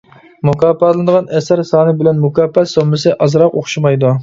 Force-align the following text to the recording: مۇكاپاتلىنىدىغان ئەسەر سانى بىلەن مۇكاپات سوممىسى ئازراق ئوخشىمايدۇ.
مۇكاپاتلىنىدىغان 0.47 1.27
ئەسەر 1.41 1.61
سانى 1.73 1.95
بىلەن 2.01 2.25
مۇكاپات 2.25 2.73
سوممىسى 2.75 3.17
ئازراق 3.27 3.57
ئوخشىمايدۇ. 3.63 4.19